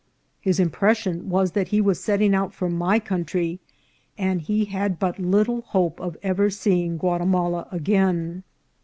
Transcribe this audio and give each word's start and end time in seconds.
His 0.39 0.59
impression 0.59 1.29
was 1.29 1.51
that 1.51 1.67
he 1.67 1.79
was 1.79 2.03
setting 2.03 2.33
out 2.33 2.55
for 2.55 2.71
my 2.71 2.97
country, 2.97 3.59
and 4.17 4.41
he 4.41 4.65
had 4.65 4.97
but 4.97 5.19
little 5.19 5.61
hope 5.61 5.99
of 6.01 6.17
ever 6.23 6.49
seeing 6.49 6.97
Guatimala 6.97 7.67
again. 7.69 8.41